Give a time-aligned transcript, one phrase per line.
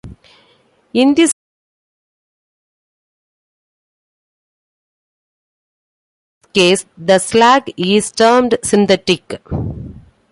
[0.95, 1.31] In this
[6.53, 9.43] case, the slag is termed "synthetic".